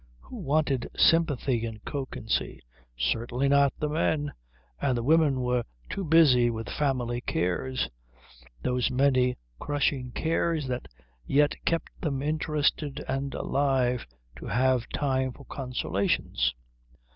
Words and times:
Who 0.21 0.37
wanted 0.37 0.89
sympathy 0.97 1.63
in 1.63 1.77
Kökensee? 1.81 2.61
Certainly 2.97 3.49
not 3.49 3.71
the 3.77 3.87
men, 3.87 4.33
and 4.81 4.97
the 4.97 5.03
women 5.03 5.41
were 5.41 5.63
too 5.91 6.03
busy 6.03 6.49
with 6.49 6.69
family 6.71 7.21
cares, 7.21 7.87
those 8.63 8.89
many 8.89 9.37
crushing 9.59 10.09
cares 10.09 10.65
that 10.69 10.87
yet 11.27 11.53
kept 11.65 11.89
them 12.01 12.23
interested 12.23 13.05
and 13.07 13.35
alive, 13.35 14.07
to 14.37 14.47
have 14.47 14.89
time 14.89 15.33
for 15.33 15.45
consolations. 15.45 16.55